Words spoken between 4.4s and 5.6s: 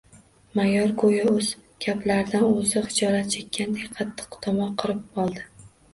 tomoq qirib oldi.